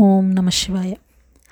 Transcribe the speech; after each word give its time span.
ఓం 0.00 0.34
నమ 0.34 0.48
శివాయ. 0.48 0.94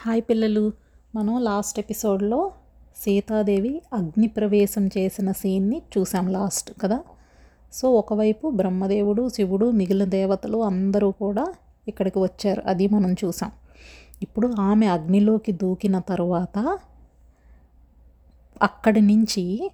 హాయ్ 0.01 0.23
పిల్లలు 0.23 0.73
మనం 1.15 1.43
లాస్ట్ 1.43 1.79
ఎపిసోడ్లో 1.79 2.53
సీతాదేవి 2.97 3.83
అగ్ని 3.93 4.29
ప్రవేశం 4.29 4.87
చేసిన 4.87 5.33
సీన్ని 5.33 5.83
చూసాం 5.99 6.27
లాస్ట్ 6.29 6.81
కదా? 6.81 7.01
సో 7.73 7.93
ఒకవైపు 7.93 8.51
బ్రహ్మదేవుడు 8.51 9.29
శివుడు 9.29 9.71
మిగిలిన 9.71 10.05
దేవతలు 10.05 10.59
అందరూ 10.59 11.11
కూడా 11.11 11.55
ఇక్కడికి 11.89 12.19
వచ్చారు. 12.19 12.63
అది 12.67 12.89
మనం 12.89 13.13
చూసాం. 13.13 13.51
ఇప్పుడు 14.23 14.55
ఆమె 14.61 14.87
అగ్నిలోకి 14.87 15.53
దూకిన 15.53 15.99
తర్వాత 15.99 16.79
అక్కడి 18.63 19.01
నుంచి 19.01 19.71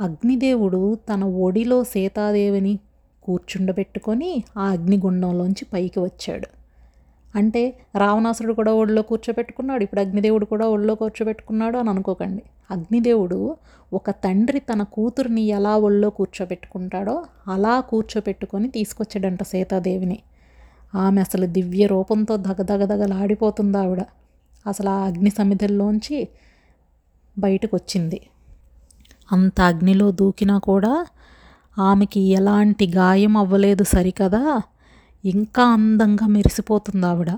అగ్నిదేవుడు 0.00 0.94
తన 0.94 1.24
ఒడిలో 1.24 1.84
సీతాదేవిని 1.84 2.78
కూర్చుండబెట్టుకొని 3.22 4.44
ఆ 4.58 4.62
అగ్నిగుండంలోంచి 4.62 5.64
పైకి 5.64 6.00
వచ్చాడు. 6.00 6.61
అంటే 7.34 7.62
రావణాసురుడు 7.96 8.52
కూడా 8.52 8.72
ఒడిలో 8.74 9.02
కూర్చోబెట్టుకున్నాడు 9.02 9.82
ఇప్పుడు 9.82 10.00
అగ్నిదేవుడు 10.00 10.44
కూడా 10.44 10.66
ఒడిలో 10.68 10.94
కూర్చోబెట్టుకున్నాడు 10.94 11.76
అని 11.78 11.90
అనుకోకండి. 11.90 12.42
అగ్నిదేవుడు 12.70 13.38
ఒక 13.92 14.10
తండ్రి 14.24 14.60
తన 14.60 14.82
కూతుర్ని 14.82 15.42
ఎలా 15.42 15.76
ఒళ్ళో 15.76 16.10
కూర్చోబెట్టుకుంటాడో 16.10 17.16
అలా 17.48 17.74
కూర్చోబెట్టుకొని 17.80 18.68
తీసుకొచ్చాడంట 18.68 19.42
సీతాదేవిని. 19.42 20.18
ఆమె 20.94 21.20
అసలు 21.20 21.46
దివ్య 21.46 21.86
రూపంతో 21.86 22.36
దగదగదగలాడిపోతుంది 22.36 23.78
ఆవిడ. 23.78 24.02
అసలు 24.66 24.88
ఆ 24.88 24.98
అగ్ని 25.06 25.30
సమిధల్లోంచి 25.30 26.18
బయటకు 27.36 27.76
వచ్చింది 27.76 28.20
అంత 29.32 29.60
అగ్నిలో 29.60 30.10
దూకినా 30.10 30.58
కూడా 30.58 30.92
ఆమెకి 31.78 32.20
ఎలాంటి 32.20 32.86
గాయం 32.86 33.36
అవ్వలేదు 33.36 33.84
సరికదా? 33.84 34.42
ఇంకా 35.24 35.64
అందంగా 35.64 36.26
మెరిసిపోతుంది 36.26 37.06
ఆవిడ. 37.06 37.30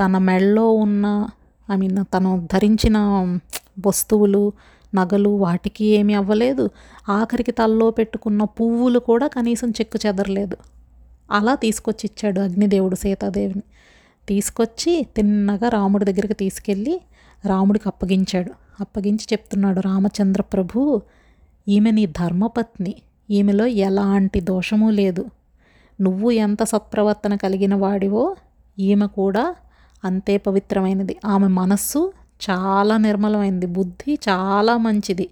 తన 0.00 0.18
మెడలో 0.18 0.72
ఉన్న 0.72 1.28
ఐ 1.72 1.76
మీన్ 1.76 2.04
తను 2.16 2.48
ధరించిన 2.52 2.98
వస్తువులు 3.86 4.52
నగలు 4.94 5.28
వాటికి 5.28 5.84
ఏమీ 5.84 6.14
అవ్వలేదు. 6.14 6.70
ఆఖరికి 7.08 7.52
తల్లో 7.52 7.90
పెట్టుకున్న 7.90 8.44
పువ్వులు 8.44 8.98
కూడా 8.98 9.26
కనీసం 9.26 9.70
చెక్కు 9.70 9.98
చెదరలేదు. 10.06 10.56
అలా 11.30 11.54
తీసుకొచ్చి 11.54 12.00
ఇచ్చాడు 12.04 12.40
అగ్నిదేవుడు 12.40 12.94
సీతాదేవిని. 12.94 13.62
తీసుకొచ్చి 14.28 15.06
తిన్నగా 15.16 15.68
రాముడి 15.68 16.04
దగ్గరికి 16.04 16.34
తీసుకెళ్ళి 16.34 17.00
రాముడికి 17.46 17.88
అప్పగించాడు. 17.88 18.50
అప్పగించి 18.80 19.26
చెప్తున్నాడు 19.32 19.80
రామచంద్ర 19.80 20.42
ప్రభు 20.42 21.02
ఈమె 21.68 21.90
నీ 21.90 22.06
ధర్మపత్ని. 22.06 22.94
ఈమెలో 23.30 23.66
ఎలాంటి 23.66 24.40
దోషము 24.40 24.90
లేదు. 24.90 25.24
నువ్వు 26.00 26.30
ఎంత 26.30 26.62
సత్ప్రవర్తన 26.62 27.34
కలిగిన 27.34 27.74
వాడివో 27.74 28.36
ఈమె 28.78 29.06
కూడా 29.06 29.54
అంతే 30.04 30.36
పవిత్రమైనది. 30.36 31.16
ఆమె 31.24 31.48
మనస్సు 31.48 32.12
చాలా 32.50 32.96
నిర్మలమైనది 32.96 33.66
బుద్ధి 33.66 34.18
చాలా 34.28 34.76
మంచిది. 34.76 35.30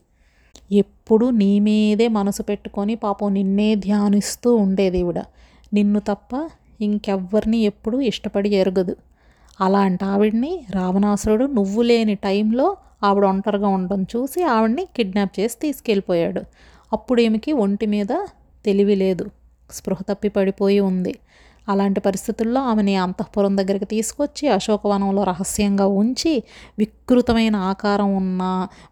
ఎప్పుడు 0.72 1.26
నీ 1.30 1.60
మీదే 1.60 2.08
మనసు 2.08 2.42
పెట్టుకొని 2.42 2.94
పాపం 2.94 3.34
నిన్నే 3.34 3.74
ధ్యానిస్తూ 3.74 4.54
ఉండేది 4.54 4.98
ఈవిడ. 4.98 5.18
నిన్ను 5.74 6.00
తప్ప 6.00 6.50
ఇంకెవ్వరిని 6.80 7.58
ఎప్పుడు 7.58 8.00
ఇష్టపడి 8.00 8.50
ఎరగదు. 8.50 8.96
అలాంటి 9.60 10.04
ఆవిడ్ని 10.04 10.66
రావణాసురుడు 10.70 11.44
నువ్వు 11.44 11.82
లేని 11.82 12.14
టైంలో 12.14 12.76
ఆవిడ 13.02 13.24
ఒంటరిగా 13.24 13.68
ఉండడం 13.68 14.02
చూసి 14.02 14.42
ఆవిడ్ని 14.42 14.84
కిడ్నాప్ 14.96 15.40
చేసి 15.40 15.58
తీసుకెళ్ళిపోయాడు. 15.60 16.42
అప్పుడు 16.92 17.20
ఈమెకి 17.20 17.52
ఒంటి 17.52 17.86
మీద 17.86 18.08
తెలివి 18.64 18.94
లేదు. 18.94 19.26
స్పృహ 19.70 20.00
తప్పి 20.02 20.28
పడిపోయి 20.28 20.80
ఉంది. 20.80 21.14
అలాంటి 21.68 22.00
పరిస్థితుల్లో 22.00 22.60
ఆమెని 22.60 22.96
అంతఃపురం 22.96 23.56
దగ్గరికి 23.56 23.84
తీసుకొచ్చి 23.84 24.48
అశోకవనంలో 24.48 25.24
రహస్యంగా 25.24 25.86
ఉంచి 25.86 26.42
వికృతమైన 26.78 27.56
ఆకారం 27.56 28.16
ఉన్న 28.16 28.42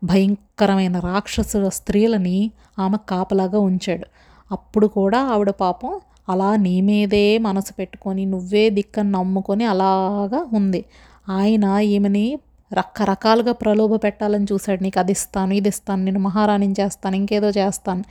భయంకరమైన 0.04 0.98
రాక్షసుల 0.98 1.68
స్త్రీలని 1.68 2.50
ఆమె 2.78 2.96
కాపలాగా 3.08 3.58
ఉంచాడు. 3.58 4.06
అప్పుడు 4.52 4.86
కూడా 4.86 5.18
ఆవిడ 5.32 5.50
పాపం 5.50 6.00
అలా 6.28 6.56
నీ 6.56 6.80
మీదే 6.80 7.38
మనసు 7.38 7.72
పెట్టుకొని 7.72 8.26
నువ్వే 8.26 8.70
దిక్కని 8.70 9.10
నమ్ముకొని 9.10 9.64
అలాగా 9.64 10.46
ఉంది. 10.52 10.84
ఆయన 11.28 11.64
ఈమెని 11.64 12.38
రకరకాలుగా 12.72 13.52
ప్రలోభ 13.52 13.92
పెట్టాలని 14.02 14.46
చూశాడు. 14.52 14.82
నీకు 14.82 14.98
అది 14.98 15.12
ఇస్తాను 15.12 15.52
ఇది 15.52 15.68
ఇస్తాను 15.68 16.04
నేను 16.04 16.18
మహారాణిని 16.18 16.74
చేస్తాను 16.80 17.16
ఇంకేదో 17.16 17.48
చేస్తాను. 17.50 18.04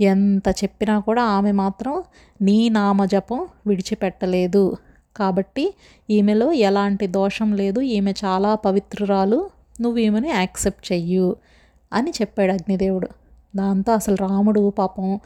ఎంత 0.00 0.48
చెప్పినా 0.48 0.98
కూడా 0.98 1.22
ఆమె 1.22 1.52
మాత్రం 1.52 2.02
నీ 2.42 2.68
నామజపం 2.68 3.46
విడిచిపెట్టలేదు. 3.66 4.76
కాబట్టి 5.16 5.74
ఈమెలో 6.10 6.52
ఎలాంటి 6.52 7.06
దోషం 7.06 7.52
లేదు. 7.52 7.80
ఈమె 7.80 8.14
చాలా 8.24 8.54
పవిత్రురాలు. 8.54 9.50
నువ్వు 9.80 9.98
ఈమెను 9.98 10.26
యాక్సెప్ట్ 10.26 10.92
చెయ్యు 10.92 11.36
అని 11.92 12.10
చెప్పాడు 12.10 12.52
అగ్నిదేవుడు. 12.52 13.08
దాంతో 13.56 13.92
అసలు 13.92 14.16
రాముడు 14.16 14.70
పాపం 14.70 15.20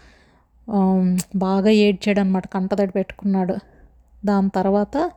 బాగా 1.36 1.70
ఏడ్చాడు 1.70 2.20
అనమాట 2.20 2.47
కంటతడి 2.47 2.91
పెట్టుకున్నాడు. 2.91 3.56
దాని 4.25 4.50
తర్వాత 4.54 5.10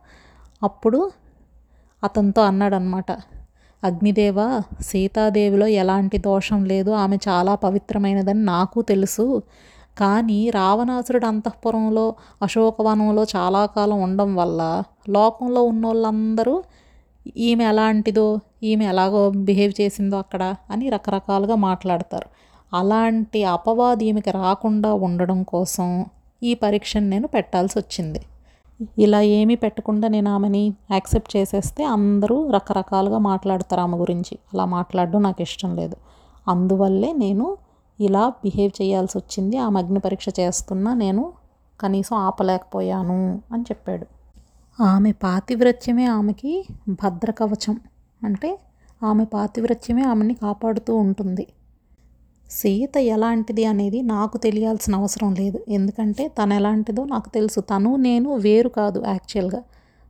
అప్పుడు 0.62 1.12
అతనితో 2.04 2.42
అన్నాడనమాట 2.42 3.12
అగ్నిదేవ 3.84 4.62
సీతాదేవిలో 4.80 5.66
ఎలాంటి 5.66 6.18
దోషం 6.18 6.64
లేదు. 6.64 6.90
ఆమె 6.90 7.16
చాలా 7.28 7.54
పవిత్రమైనదని 7.54 8.44
నాకు 8.44 8.82
తెలుసు. 8.82 9.42
కానీ 9.98 10.50
రావణాసురుడు 10.50 11.26
అంతఃపురంలో 11.26 12.14
అశోకవనంలో 12.42 13.26
చాలా 13.36 13.66
కాలం 13.66 14.02
ఉండడం 14.02 14.34
వల్ల 14.34 14.82
లోకంలో 15.08 15.62
ఉన్న 15.62 15.86
వాళ్ళందరూ 15.86 16.62
ఈమె 17.36 17.64
ఎలాంటిదో 17.64 18.38
ఈమె 18.62 18.84
ఎలాగో 18.84 19.30
బిహేవ్ 19.30 19.72
చేసిందో 19.80 20.18
అక్కడ 20.18 20.54
అని 20.70 20.88
రకరకాలుగా 20.88 21.54
మాట్లాడతారు. 21.54 22.28
అలాంటి 22.76 23.44
అపవాది 23.44 24.04
ఈమెకి 24.04 24.30
రాకుండా 24.30 24.94
ఉండడం 24.94 25.42
కోసం 25.42 26.06
ఈ 26.42 26.54
పరీక్షను 26.54 27.08
నేను 27.08 27.26
పెట్టాల్సి 27.26 27.78
వచ్చింది. 27.78 28.20
ఇలా 28.98 29.20
ఏమీ 29.20 29.54
పెట్టకుండా 29.54 30.08
నేను 30.08 30.30
ఆమెని 30.30 30.74
యాక్సెప్ట్ 30.90 31.36
చేసేస్తే 31.36 31.84
అందరూ 31.84 32.50
రకరకాలుగా 32.50 33.18
మాట్లాడతారు 33.18 33.80
ఆమె 33.80 33.96
గురించి. 33.96 34.38
అలా 34.54 34.64
మాట్లాడడం 34.64 35.22
నాకు 35.22 35.42
ఇష్టం 35.42 35.76
లేదు. 35.76 35.96
అందువల్లే 36.48 37.12
నేను 37.12 37.56
ఇలా 38.00 38.28
బిహేవ్ 38.28 38.82
చేయాల్సి 38.82 39.18
వచ్చింది. 39.18 39.58
ఆమె 39.58 39.82
అగ్ని 39.82 40.00
పరీక్ష 40.00 40.26
చేస్తున్నా 40.40 40.94
నేను 40.94 41.32
కనీసం 41.80 42.16
ఆపలేకపోయాను 42.16 43.42
అని 43.52 43.62
చెప్పాడు. 43.62 44.06
ఆమె 44.82 45.12
పాతివ్రత్యమే 45.12 46.04
ఆమెకి 46.04 46.66
భద్రకవచం. 46.88 47.80
అంటే 48.24 48.58
ఆమె 49.02 49.24
పాతివ్రత్యమే 49.24 50.02
ఆమెని 50.02 50.34
కాపాడుతూ 50.34 50.96
ఉంటుంది. 50.96 51.46
సీత 52.50 52.96
ఎలాంటిది 52.98 53.64
అనేది 53.64 54.02
నాకు 54.02 54.36
తెలియాల్సిన 54.38 54.94
అవసరం 54.94 55.34
లేదు. 55.34 55.58
ఎందుకంటే 55.68 56.28
తను 56.28 56.54
ఎలాంటిదో 56.54 57.04
నాకు 57.04 57.28
తెలుసు. 57.28 57.60
తను 57.60 57.96
నేను 57.96 58.34
వేరు 58.34 58.68
కాదు 58.68 59.02
యాక్చువల్గా. 59.06 59.62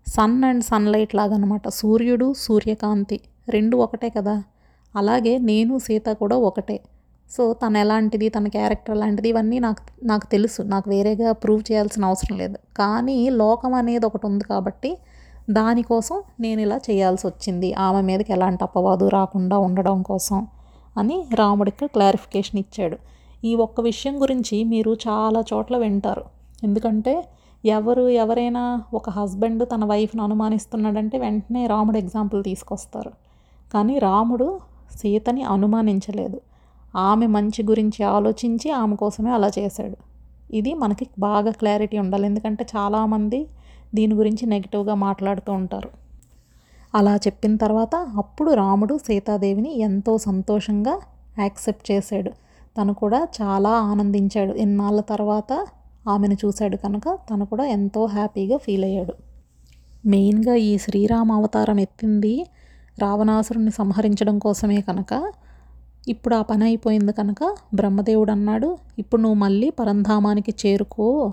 సన్ 0.06 0.44
అండ్ 0.44 0.64
సన్లైట్ 0.64 1.14
లాగా 1.14 1.34
అనమాట 1.34 1.68
సూర్యుడు 1.68 2.34
సూర్యకాంతి 2.38 3.20
రెండు 3.48 3.76
ఒకటే 3.76 4.10
కదా. 4.10 4.42
అలాగే 4.96 5.38
నేను 5.38 5.78
సీత 5.78 6.08
కూడా 6.08 6.36
ఒకటే. 6.36 6.80
సో 7.30 7.52
తను 7.52 7.78
ఎలాంటిది 7.78 8.28
తన 8.28 8.48
క్యారెక్టర్ 8.48 8.96
లాంటిది 8.96 9.28
ఇవన్నీ 9.28 9.58
నాకు 9.58 10.06
నాకు 10.06 10.26
తెలుసు. 10.26 10.62
నాకు 10.62 10.90
వేరేగా 10.90 11.32
ప్రూవ్ 11.32 11.62
చేయాల్సిన 11.72 12.04
అవసరం 12.04 12.38
లేదు. 12.38 12.58
కానీ 12.76 13.30
లోకం 13.30 13.74
అనేది 13.74 14.06
ఒకటి 14.06 14.26
ఉంది 14.26 14.44
కాబట్టి 14.44 14.98
దానికోసం 15.50 16.22
నేను 16.40 16.60
ఇలా 16.60 16.76
చేయాల్సి 16.90 17.26
వచ్చింది. 17.26 17.74
ఆమె 17.74 18.00
మీదకి 18.00 18.32
ఎలాంటి 18.32 18.64
అపవాదు 18.64 19.08
రాకుండా 19.08 19.58
ఉండడం 19.58 20.02
కోసం. 20.02 20.46
అని 20.96 21.24
రాముడికి 21.34 21.86
క్లారిఫికేషన్ 21.86 22.58
ఇచ్చాడు. 22.60 22.96
ఈ 23.44 23.54
ఒక్క 23.54 23.80
విషయం 23.80 24.22
గురించి 24.22 24.64
మీరు 24.64 24.96
చాలా 25.08 25.44
చోట్ల 25.52 25.76
వింటారు. 25.76 26.24
ఎందుకంటే 26.64 27.24
ఎవరు 27.64 28.08
ఎవరైనా 28.08 28.82
ఒక 28.94 29.10
హస్బెండ్ 29.10 29.64
తన 29.74 29.84
వైఫ్ను 29.84 30.24
అనుమానిస్తున్నాడంటే 30.24 31.18
వెంటనే 31.18 31.66
రాముడు 31.66 31.98
ఎగ్జాంపుల్ 31.98 32.44
తీసుకొస్తారు. 32.44 33.12
కానీ 33.74 33.98
రాముడు 33.98 34.60
సీతని 34.98 35.42
అనుమానించలేదు. 35.42 36.40
ఆమె 36.96 37.26
మంచి 37.26 37.62
గురించి 37.62 38.04
ఆలోచించి 38.04 38.70
ఆమె 38.70 38.96
కోసమే 38.96 39.30
అలా 39.30 39.50
చేశాడు. 39.58 39.96
ఇది 40.54 40.74
మనకి 40.74 41.06
బాగా 41.18 41.50
క్లారిటీ 41.50 41.98
ఉండాలి. 41.98 42.26
ఎందుకంటే 42.26 42.66
చాలామంది 42.76 43.46
దీని 43.94 44.14
గురించి 44.14 44.46
నెగిటివ్గా 44.46 44.94
మాట్లాడుతూ 44.94 45.52
ఉంటారు. 45.52 46.03
అలా 46.94 47.16
చెప్పిన 47.16 47.56
తర్వాత 47.56 47.94
అప్పుడు 47.94 48.50
రాముడు 48.50 48.98
సీతాదేవిని 48.98 49.78
ఎంతో 49.78 50.18
సంతోషంగా 50.18 51.00
యాక్సెప్ట్ 51.38 51.90
చేశాడు. 51.90 52.30
తను 52.80 52.94
కూడా 52.94 53.28
చాలా 53.42 53.70
ఆనందించాడు. 53.70 54.52
ఎన్నాళ్ళ 54.52 55.00
తర్వాత 55.00 55.66
ఆమెను 56.08 56.34
చూశాడు 56.34 56.76
కనుక 56.76 57.18
తను 57.30 57.46
కూడా 57.46 57.66
ఎంతో 57.66 58.04
హ్యాపీగా 58.04 58.56
ఫీల్ 58.56 58.84
అయ్యాడు. 58.84 59.14
మెయిన్గా 60.06 60.54
ఈ 60.54 60.78
శ్రీరామ 60.78 61.32
అవతారం 61.32 61.80
ఎత్తింది 61.80 62.46
రావణాసురుణ్ణి 62.98 63.70
సంహరించడం 63.70 64.38
కోసమే 64.38 64.80
కనుక. 64.80 65.32
ఇప్పుడు 66.08 66.34
ఆ 66.34 66.42
పని 66.42 66.64
అయిపోయింది 66.64 67.12
కనుక 67.12 67.56
బ్రహ్మదేవుడు 67.74 68.32
అన్నాడు 68.32 68.78
ఇప్పుడు 68.98 69.22
నువ్వు 69.22 69.38
మళ్ళీ 69.38 69.70
పరంధామానికి 69.70 70.54
చేరుకో. 70.66 71.32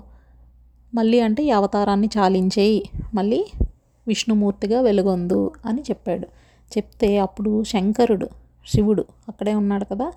మళ్ళీ 0.94 1.20
అంటే 1.20 1.42
ఈ 1.42 1.50
అవతారాన్ని 1.50 2.08
చాలించేయి. 2.18 2.88
మళ్ళీ 3.14 3.44
విష్ణుమూర్తిగా 4.06 4.80
వెలుగొందు 4.80 5.52
అని 5.66 5.82
చెప్పాడు. 5.82 6.26
చెప్తే 6.78 7.18
అప్పుడు 7.18 7.64
శంకరుడు 7.64 8.28
శివుడు 8.66 9.04
అక్కడే 9.28 9.54
ఉన్నాడు 9.54 9.84
కదా 9.84 10.12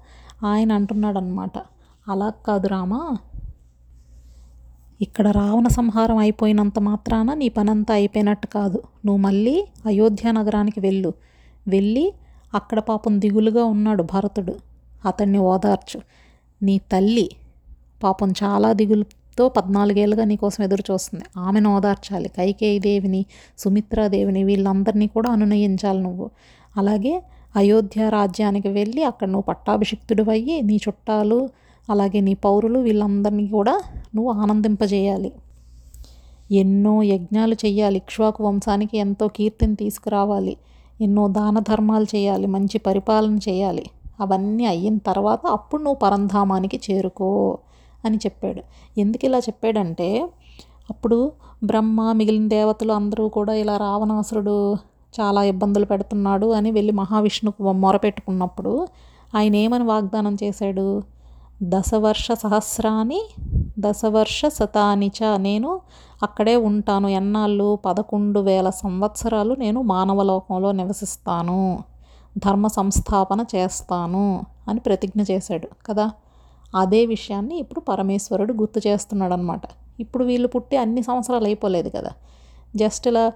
ఆయన 0.46 0.72
అంటున్నాడు 0.72 1.18
అనమాట 1.18 1.58
అలా 2.08 2.30
కాదు 2.30 2.68
రామా 2.68 3.18
ఇక్కడ 5.02 5.28
రావణ 5.28 5.68
సంహారం 5.68 6.18
అయిపోయినంత 6.18 6.80
మాత్రాన 6.80 7.34
నీ 7.34 7.50
పనంతా 7.50 7.94
అయిపోయినట్టు 7.94 8.48
కాదు. 8.48 8.82
నువ్వు 9.06 9.22
మళ్ళీ 9.22 9.68
అయోధ్య 9.86 10.32
నగరానికి 10.32 10.80
వెళ్ళు. 10.80 11.14
వెళ్ళి 11.68 12.14
అక్కడ 12.54 12.80
పాపం 12.80 13.22
దిగులుగా 13.22 13.64
ఉన్నాడు 13.64 14.04
భరతుడు. 14.04 14.56
అతన్ని 15.06 15.38
ఓదార్చు. 15.38 16.02
నీ 16.64 16.78
తల్లి 16.78 17.30
పాపం 18.04 18.32
చాలా 18.32 18.74
దిగులు 18.74 19.06
తో 19.38 19.50
పద్నాలుగేళ్ళుగా 19.50 20.24
నీకోసం 20.24 20.62
ఎదురు 20.64 20.84
చూస్తుంది. 20.92 21.26
ఆమెను 21.38 21.70
ఓదార్చాలి 21.78 22.30
కైకేయి 22.30 22.80
దేవిని 22.80 23.22
సుమిత్రాదేవిని 23.58 24.44
వీళ్ళందరినీ 24.44 25.08
కూడా 25.08 25.30
అనునయించాలి 25.30 26.02
నువ్వు. 26.02 26.28
అలాగే 26.78 27.14
అయోధ్య 27.56 28.10
రాజ్యానికి 28.10 28.70
వెళ్ళి 28.70 29.02
అక్కడ 29.04 29.28
నువ్వు 29.28 29.48
పట్టాభిషిక్తుడు 29.50 30.24
అయ్యి 30.30 30.56
నీ 30.62 30.78
చుట్టాలు 30.88 31.40
అలాగే 31.90 32.20
నీ 32.20 32.34
పౌరులు 32.46 32.80
వీళ్ళందరినీ 32.80 33.48
కూడా 33.48 33.76
నువ్వు 34.16 34.32
ఆనందింపజేయాలి. 34.44 35.32
ఎన్నో 36.52 36.96
యజ్ఞాలు 37.04 37.56
చేయాలి 37.66 37.98
ఇక్ష్వాకు 37.98 38.42
వంశానికి 38.44 38.96
ఎంతో 38.98 39.28
కీర్తిని 39.28 39.76
తీసుకురావాలి. 39.76 40.56
ఎన్నో 41.02 41.24
దాన 41.28 41.60
ధర్మాలు 41.60 42.08
చేయాలి 42.16 42.48
మంచి 42.48 42.78
పరిపాలన 42.78 43.36
చేయాలి 43.48 43.86
అవన్నీ 44.22 44.66
అయిన 44.66 44.98
తర్వాత 45.08 45.42
అప్పుడు 45.48 45.82
నువ్వు 45.84 46.00
పరంధామానికి 46.00 46.78
చేరుకో. 46.88 47.32
అని 48.06 48.18
చెప్పాడు. 48.18 48.62
ఎందుకు 49.00 49.26
ఇలా 49.26 49.38
చెప్పాడంటే 49.38 50.30
అప్పుడు 50.90 51.32
బ్రహ్మ 51.64 52.12
మిగిలిన 52.12 52.48
దేవతలు 52.48 52.92
అందరూ 52.92 53.30
కూడా 53.30 53.54
ఇలా 53.54 53.78
రావణాసురుడు 53.78 54.74
చాలా 55.22 55.44
ఇబ్బందులు 55.44 55.86
పెడుతున్నాడు 55.86 56.52
అని 56.52 56.72
వెళ్ళి 56.72 56.94
మహావిష్ణుకు 56.94 57.72
మొరపెట్టుకున్నప్పుడు 57.72 58.88
ఆయన 59.38 59.56
ఏమని 59.56 59.84
వాగ్దానం 59.84 60.38
చేశాడు? 60.44 61.04
దశవర్ష 61.64 62.32
సహస్రాన్ని 62.32 63.22
దశవర్ష 63.80 64.46
శతానిచ 64.46 65.38
నేను 65.38 65.82
అక్కడే 66.24 66.56
ఉంటాను. 66.56 67.08
ఎన్నాళ్ళు? 67.08 67.80
పదకొండు 67.86 68.40
వేల 68.40 68.70
సంవత్సరాలు 68.70 69.54
నేను 69.54 69.82
మానవలోకంలో 69.82 70.72
నివసిస్తాను. 70.72 71.84
ధర్మ 72.38 72.68
సంస్థాపన 72.68 73.46
చేస్తాను 73.56 74.42
అని 74.68 74.80
ప్రతిజ్ఞ 74.80 75.24
చేశాడు. 75.32 75.70
కదా? 75.86 76.12
అదే 76.76 77.06
విషయాన్ని 77.06 77.58
ఇప్పుడు 77.58 77.80
పరమేశ్వరుడు 77.80 78.54
గుర్తు 78.54 78.82
చేస్తున్నాడు 78.88 79.34
అనమాట 79.34 79.62
ఇప్పుడు 80.00 80.24
వీళ్ళు 80.24 80.48
పుట్టి 80.48 80.78
అన్ని 80.78 81.04
సంవత్సరాలు 81.04 81.46
అయిపోలేదు 81.46 81.90
కదా. 81.90 82.12
జస్ట్ 82.76 83.08
ఇలా 83.08 83.32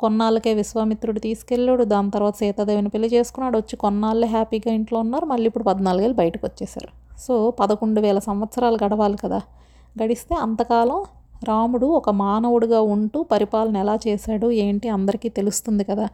కొన్నాళ్ళకే 0.00 0.54
విశ్వామిత్రుడు 0.54 1.20
తీసుకెళ్ళాడు 1.20 1.84
దాని 1.84 2.10
తర్వాత 2.10 2.36
సీతాదేవిని 2.36 2.88
పెళ్ళి 2.88 3.08
చేసుకున్నాడు 3.08 3.56
వచ్చి 3.58 3.76
కొన్నాళ్ళే 3.76 4.28
హ్యాపీగా 4.28 4.72
ఇంట్లో 4.72 5.00
ఉన్నారు 5.00 5.26
మళ్ళీ 5.26 5.46
ఇప్పుడు 5.46 5.64
పద్నాలుగేళ్ళు 5.64 6.16
బయటకు 6.16 6.46
వచ్చేసారు 6.46 7.20
సో 7.20 7.50
పదకొండు 7.50 8.00
వేల 8.00 8.18
సంవత్సరాలు 8.18 8.78
గడవాలి 8.84 9.16
కదా. 9.16 9.42
గడిస్తే 10.02 10.34
అంతకాలం 10.34 11.04
రాముడు 11.44 11.86
ఒక 11.86 12.10
మానవుడిగా 12.10 12.80
ఉంటూ 12.80 13.22
పరిపాలన 13.22 13.76
ఎలా 13.76 13.98
చేశాడు 14.08 14.50
ఏంటి 14.50 14.88
అందరికీ 14.88 15.28
తెలుస్తుంది 15.28 15.84
కదా. 15.84 16.08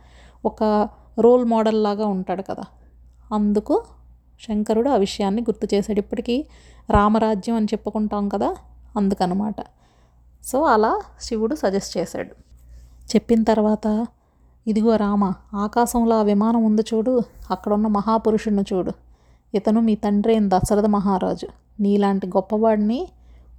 ఒక 0.44 0.88
రోల్ 1.18 1.44
మోడల్ 1.44 1.82
లాగా 1.82 2.06
ఉంటాడు 2.06 2.42
కదా. 2.42 2.62
అందుకు 3.32 3.82
శంకరుడు 4.48 4.88
ఆ 4.88 4.96
విషయాన్ని 4.96 5.42
గుర్తు 5.42 5.74
చేశాడు. 5.74 5.98
ఇప్పటికీ 5.98 6.44
రామరాజ్యం 6.90 7.56
అని 7.56 7.66
చెప్పుకుంటాం 7.66 8.28
కదా 8.28 8.56
అందుకనమాట. 8.96 9.56
సో 10.44 10.62
అలా 10.62 11.00
శివుడు 11.20 11.54
సజెస్ట్ 11.54 11.98
చేశాడు. 11.98 12.30
చెప్పిన 13.16 13.42
తర్వాత 13.42 14.06
ఇదిగో 14.66 14.96
రామ 14.96 15.32
ఆకాశంలో 15.54 16.18
ఆ 16.18 16.22
విమానం 16.22 16.64
ఉంది 16.64 16.82
చూడు 16.94 17.22
అక్కడున్న 17.50 17.86
మహాపురుషుడిని 17.86 18.62
చూడు. 18.72 18.92
ఇతను 19.54 19.80
మీ 19.80 19.94
తండ్రి 19.94 20.32
అయిన 20.32 20.48
దశరథ 20.48 20.84
మహారాజు. 20.84 21.46
నీలాంటి 21.82 22.26
గొప్పవాడిని 22.26 23.08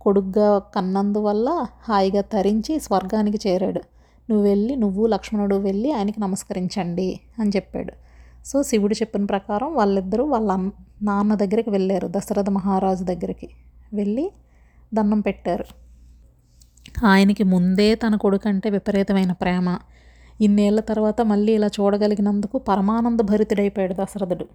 కొడుగ్గా 0.01 0.59
కన్నందువల్ల 0.59 1.65
హాయిగా 1.83 2.21
తరించి 2.21 2.79
స్వర్గానికి 2.79 3.49
చేరాడు. 3.49 3.81
నువ్వు 4.29 4.43
వెళ్ళి 4.45 4.75
నువ్వు 4.75 5.07
లక్ష్మణుడు 5.07 5.55
వెళ్ళి 5.55 5.91
ఆయనకి 5.91 6.21
నమస్కరించండి 6.21 7.19
అని 7.39 7.49
చెప్పాడు. 7.49 7.93
సో 8.45 8.63
శివుడు 8.63 8.93
చెప్పిన 8.93 9.25
ప్రకారం 9.25 9.75
వాళ్ళిద్దరూ 9.75 10.25
వాళ్ళ 10.25 10.51
అన్న- 10.51 11.05
నాన్న 11.05 11.35
దగ్గరికి 11.35 11.69
వెళ్ళారు 11.69 12.07
దశరథ 12.07 12.49
మహారాజు 12.49 13.03
దగ్గరికి 13.03 13.49
వెళ్ళి 13.93 14.31
దండం 14.93 15.19
పెట్టారు. 15.19 15.63
ఆయనకి 17.05 17.43
ముందే 17.43 17.95
తన 17.95 18.15
కొడుకంటే 18.15 18.69
విపరీతమైన 18.69 19.31
ప్రేమ. 19.31 19.77
ఇన్నేళ్ళ 20.41 20.79
తర్వాత 20.79 21.21
మళ్ళీ 21.21 21.53
ఇలా 21.53 21.67
చూడగలిగినందుకు 21.67 22.57
పరమానంద 22.57 23.19
భరితుడైపోయాడు 23.19 23.93
దశరథుడు. 23.93 24.45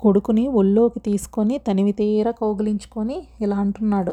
కొడుకుని 0.00 0.48
ఒళ్ళోకి 0.48 1.00
తీసుకొని 1.00 1.58
తనివి 1.58 1.92
తీర 1.92 2.30
కౌగిలించుకొని 2.30 3.26
ఇలా 3.40 3.56
అంటున్నాడు 3.56 4.12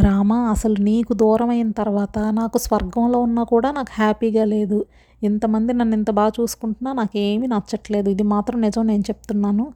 రామ 0.00 0.32
అసలు 0.32 0.74
నీకు 0.80 1.12
దూరమైన 1.12 1.70
తర్వాత 1.70 2.18
నాకు 2.18 2.58
స్వర్గంలో 2.58 3.18
ఉన్నా 3.18 3.42
కూడా 3.42 3.70
నాకు 3.70 3.88
హ్యాపీగా 3.92 4.44
లేదు. 4.44 4.84
ఇంతమంది 5.22 5.72
నన్ను 5.72 5.96
ఇంత 5.96 6.10
బాగా 6.10 6.32
చూసుకుంటున్నా 6.40 6.92
నాకేమీ 6.92 7.46
నచ్చట్లేదు. 7.46 8.08
ఇది 8.08 8.22
మాత్రం 8.22 8.60
నిజం 8.60 8.86
నేను 8.86 9.00
చెప్తున్నాను. 9.00 9.72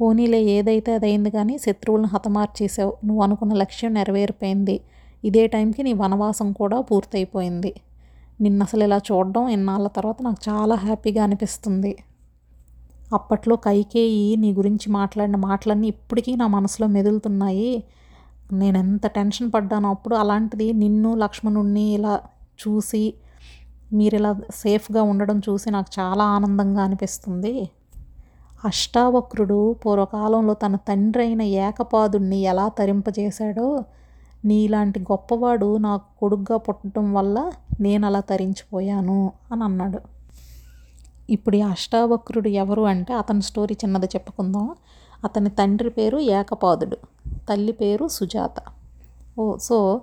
పోనీలే 0.00 0.42
ఏదైతే 0.42 0.94
అదైంది 0.94 1.30
కానీ 1.30 1.58
శత్రువులను 1.58 2.06
హతమార్చేసావు. 2.06 2.96
నువ్వు 3.04 3.22
అనుకున్న 3.22 3.52
లక్ష్యం 3.54 3.94
నెరవేరిపోయింది. 3.94 4.80
ఇదే 5.24 5.46
టైంకి 5.46 5.82
నీ 5.82 5.92
వనవాసం 5.92 6.52
కూడా 6.52 6.80
పూర్తయిపోయింది. 6.80 7.74
నిన్న 8.40 8.62
అసలు 8.62 8.84
ఇలా 8.84 8.96
చూడడం 8.96 9.48
ఎన్నాళ్ళ 9.48 9.88
తర్వాత 9.88 10.16
నాకు 10.22 10.36
చాలా 10.48 10.74
హ్యాపీగా 10.74 11.24
అనిపిస్తుంది. 11.24 11.96
అప్పట్లో 13.14 13.56
కైకేయి 13.56 14.36
నీ 14.36 14.52
గురించి 14.52 14.92
మాట్లాడిన 14.92 15.36
మాటలన్నీ 15.36 15.88
ఇప్పటికీ 15.88 16.36
నా 16.36 16.46
మనసులో 16.46 16.88
మెదులుతున్నాయి. 16.88 17.84
నేను 18.52 18.78
ఎంత 18.78 19.06
టెన్షన్ 19.06 19.52
పడ్డానో 19.54 19.88
అప్పుడు 19.88 20.14
అలాంటిది 20.14 20.72
నిన్ను 20.72 21.14
లక్ష్మణుణ్ణి 21.14 21.94
ఇలా 21.94 22.20
చూసి 22.68 23.14
మీరు 23.92 24.14
ఇలా 24.14 24.36
సేఫ్గా 24.54 25.02
ఉండడం 25.02 25.38
చూసి 25.38 25.70
నాకు 25.70 26.00
చాలా 26.00 26.24
ఆనందంగా 26.24 26.82
అనిపిస్తుంది. 26.82 27.70
అష్టావక్రుడు 28.64 29.72
పూర్వకాలంలో 29.72 30.54
తన 30.54 30.76
తండ్రి 30.76 31.22
అయిన 31.22 31.42
ఏకపాదుణ్ణి 31.42 32.38
ఎలా 32.38 32.68
తరింపజేశాడో 32.68 33.84
నీలాంటి 34.44 35.00
గొప్పవాడు 35.00 35.76
నాకు 35.76 36.20
కొడుగ్గా 36.20 36.56
పుట్టడం 36.56 37.14
వల్ల 37.14 37.52
నేను 37.80 38.06
అలా 38.06 38.20
తరించిపోయాను 38.20 39.32
అని 39.52 39.64
అన్నాడు. 39.64 39.98
ఇప్పుడు 41.30 41.56
ఈ 41.56 41.60
అష్టావక్రుడు 41.60 42.48
ఎవరు 42.48 42.82
అంటే 42.82 43.14
అతని 43.14 43.42
స్టోరీ 43.42 43.76
చిన్నది 43.84 44.06
చెప్పుకుందాం. 44.06 44.74
అతని 45.24 45.50
తండ్రి 45.50 45.90
పేరు 45.90 46.18
ఏకపాదుడు 46.18 46.96
తల్లి 47.48 47.72
పేరు 47.72 48.08
సుజాత. 48.08 48.54
ఓ 49.38 49.56
సో 49.56 50.00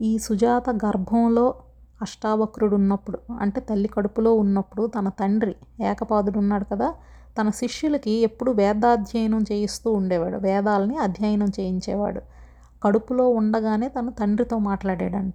ఈ 0.00 0.18
సుజాత 0.18 0.70
గర్భంలో 0.70 1.54
అష్టావక్రుడు 2.02 2.74
ఉన్నప్పుడు 2.74 3.18
అంటే 3.40 3.60
తల్లి 3.60 3.88
కడుపులో 3.88 4.34
ఉన్నప్పుడు 4.34 4.86
తన 4.86 5.08
తండ్రి 5.08 5.54
ఏకపాదుడు 5.84 6.38
ఉన్నాడు 6.38 6.64
కదా 6.64 6.94
తన 7.38 7.50
శిష్యులకి 7.50 8.10
ఎప్పుడు 8.10 8.50
వేదాధ్యయనం 8.52 9.42
చేయిస్తూ 9.52 9.92
ఉండేవాడు 9.92 10.36
వేదాలని 10.36 10.96
అధ్యయనం 10.96 11.48
చేయించేవాడు. 11.60 12.20
కడుపులో 12.82 13.28
ఉండగానే 13.28 13.88
తన 13.88 14.08
తండ్రితో 14.10 14.58
మాట్లాడాడంట. 14.58 15.34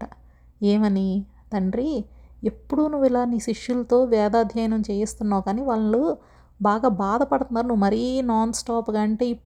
ఏమని? 0.64 1.26
తండ్రి 1.54 2.06
ఎప్పుడూ 2.44 2.88
నువ్వు 2.88 3.06
ఇలా 3.06 3.26
నీ 3.26 3.40
శిష్యులతో 3.40 4.04
వేదాధ్యయనం 4.04 4.82
చేయిస్తున్నావు 4.92 5.42
కానీ 5.42 5.62
వాళ్ళు 5.62 6.18
బాగా 6.62 6.90
బాధపడుతున్నారు. 6.90 7.68
నువ్వు 7.68 7.84
మరీ 7.84 8.22
నాన్ 8.22 8.54
స్టాప్గా 8.54 9.02
అంటే 9.02 9.40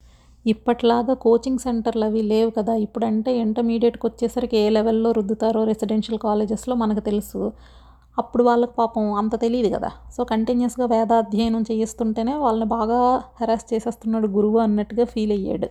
ఇప్పట్లాగా 0.46 1.14
కోచింగ్ 1.14 1.60
సెంటర్లు 1.60 2.06
అవి 2.06 2.22
లేవు 2.22 2.50
కదా. 2.50 2.76
ఇప్పుడంటే 2.76 3.38
ఇంటర్మీడియట్కి 3.38 4.08
వచ్చేసరికి 4.08 4.58
ఏ 4.58 4.70
లెవెల్లో 4.70 5.12
రుద్దుతారో 5.12 5.64
రెసిడెన్షియల్ 5.64 6.20
కాలేజెస్లో 6.20 6.76
మనకు 6.76 7.00
తెలుసు. 7.00 7.52
అప్పుడు 8.20 8.44
వాళ్ళకి 8.44 8.72
పాపం 8.78 9.14
అంత 9.14 9.42
తెలియదు 9.42 9.76
కదా. 9.78 9.90
సో 10.18 10.24
కంటిన్యూస్గా 10.24 10.86
వేదాధ్యయనం 10.86 11.62
చేయిస్తుంటేనే 11.62 12.34
వాళ్ళని 12.34 12.66
బాగా 12.66 13.24
హెరాస్ 13.40 13.74
చేసేస్తున్నాడు 13.74 14.28
గురువు 14.28 14.58
అన్నట్టుగా 14.58 15.06
ఫీల్ 15.06 15.32
అయ్యాడు 15.32 15.70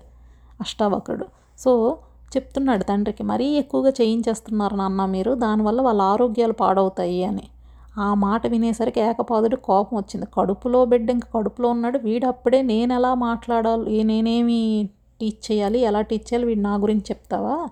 అష్టావకుడు. 0.61 1.27
సో 1.59 1.99
చెప్తున్నాడు 2.37 2.85
తండ్రికి 2.85 3.23
మరీ 3.23 3.47
ఎక్కువగా 3.47 3.93
చేయించేస్తున్నారు 4.01 4.75
నాన్న 4.75 5.07
మీరు 5.07 5.35
దానివల్ల 5.35 5.81
వాళ్ళ 5.81 6.03
ఆరోగ్యాలు 6.03 6.53
పాడవుతాయి 6.53 7.25
అని. 7.25 7.49
ఆ 7.99 8.15
మాట 8.15 8.47
వినేసరికి 8.47 9.01
ఏకపాదుడు 9.01 9.57
కోపం 9.57 9.97
వచ్చింది. 9.97 10.27
కడుపులో 10.35 10.85
బిడ్డ 10.85 11.11
ఇంక 11.11 11.25
కడుపులో 11.35 11.69
ఉన్నాడు. 11.69 11.99
వీడు 11.99 12.27
అప్పుడే 12.27 12.63
నేను 12.63 12.95
ఎలా 12.95 13.15
మాట్లాడాలి 13.15 14.03
నేనేమి 14.03 14.89
టీచ్ 15.21 15.53
చేయాలి? 15.53 15.79
ఎలా 15.79 16.01
టీచ్ 16.01 16.21
చేయాలి? 16.21 16.47
వీడు 16.47 16.61
నా 16.61 16.75
గురించి 16.75 17.01
చెప్తావా? 17.01 17.69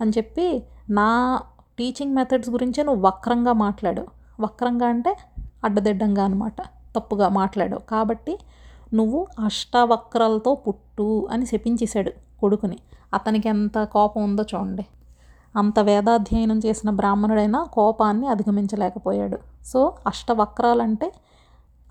అని 0.00 0.10
చెప్పి 0.10 0.62
నా 0.90 1.40
టీచింగ్ 1.78 2.14
మెథడ్స్ 2.14 2.50
గురించే 2.50 2.82
నువ్వు 2.82 3.06
వక్రంగా 3.06 3.52
మాట్లాడు 3.52 4.06
వక్రంగా 4.40 4.86
అంటే 4.86 5.16
అడ్డదిడ్డంగా 5.64 6.24
అనమాట 6.24 6.60
తప్పుగా 6.96 7.28
మాట్లాడు 7.28 7.76
కాబట్టి 7.76 8.38
నువ్వు 8.94 9.26
అష్టవక్రాలతో 9.44 10.54
పుట్టు 10.54 11.28
అని 11.30 11.46
శపించేశాడు 11.46 12.12
కొడుకుని. 12.40 12.78
అతనికి 13.14 13.48
ఎంత 13.48 13.84
కోపం 13.84 14.24
ఉందో 14.24 14.42
చూడండి. 14.42 14.86
అంత 15.56 15.78
వేదాధ్యయనం 15.88 16.58
చేసిన 16.66 16.90
బ్రాహ్మణుడైనా 17.00 17.60
కోపాన్ని 17.76 18.26
అధిగమించలేకపోయాడు. 18.28 19.38
సో 19.70 19.80
అష్టవక్రాలంటే 20.06 21.08